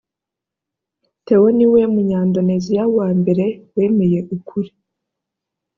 [1.25, 4.69] theo ni we munyandoneziya wa mbere wemeye ukuri.